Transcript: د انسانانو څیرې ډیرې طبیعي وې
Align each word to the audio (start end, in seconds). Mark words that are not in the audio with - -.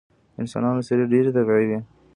د 0.33 0.35
انسانانو 0.41 0.85
څیرې 0.87 1.05
ډیرې 1.11 1.31
طبیعي 1.37 1.65
وې 1.69 1.79